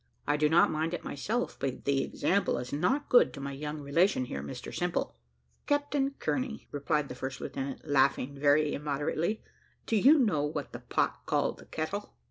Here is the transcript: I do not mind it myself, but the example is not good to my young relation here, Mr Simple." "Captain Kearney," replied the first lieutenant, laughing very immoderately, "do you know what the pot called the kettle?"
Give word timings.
I 0.25 0.35
do 0.35 0.49
not 0.49 0.71
mind 0.71 0.95
it 0.95 1.03
myself, 1.03 1.57
but 1.59 1.85
the 1.85 2.03
example 2.03 2.57
is 2.57 2.73
not 2.73 3.07
good 3.07 3.31
to 3.35 3.39
my 3.39 3.51
young 3.51 3.81
relation 3.81 4.25
here, 4.25 4.41
Mr 4.41 4.75
Simple." 4.75 5.15
"Captain 5.67 6.15
Kearney," 6.17 6.67
replied 6.71 7.07
the 7.07 7.13
first 7.13 7.39
lieutenant, 7.39 7.87
laughing 7.87 8.35
very 8.35 8.73
immoderately, 8.73 9.43
"do 9.85 9.95
you 9.95 10.17
know 10.17 10.41
what 10.43 10.73
the 10.73 10.79
pot 10.79 11.27
called 11.27 11.59
the 11.59 11.65
kettle?" 11.67 12.15